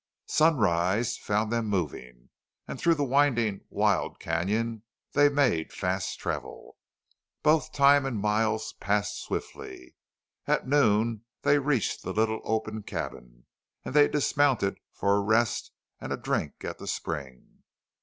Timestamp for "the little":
12.01-12.41